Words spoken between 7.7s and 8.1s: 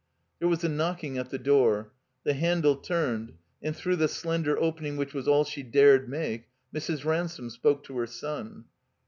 to her